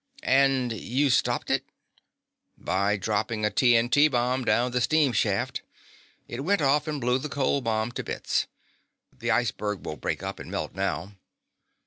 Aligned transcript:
"And 0.23 0.71
you 0.73 1.11
stopped 1.11 1.51
it" 1.51 1.63
"By 2.57 2.97
dropping 2.97 3.45
a 3.45 3.51
T. 3.51 3.77
N. 3.77 3.87
T. 3.87 4.07
bomb 4.07 4.43
down 4.43 4.71
the 4.71 4.81
steam 4.81 5.11
shaft. 5.13 5.61
It 6.27 6.43
went 6.43 6.63
off 6.63 6.87
and 6.87 6.99
blew 6.99 7.19
the 7.19 7.29
cold 7.29 7.65
bomb 7.65 7.91
to 7.91 8.03
bits. 8.03 8.47
The 9.15 9.29
iceberg 9.29 9.85
will 9.85 9.97
break 9.97 10.23
up 10.23 10.39
and 10.39 10.49
melt 10.49 10.73
now." 10.73 11.11